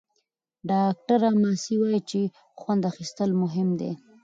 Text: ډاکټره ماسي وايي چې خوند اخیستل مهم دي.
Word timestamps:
ډاکټره 0.69 1.29
ماسي 1.41 1.75
وايي 1.81 1.99
چې 2.09 2.19
خوند 2.59 2.81
اخیستل 2.91 3.29
مهم 3.41 3.69
دي. 3.79 3.91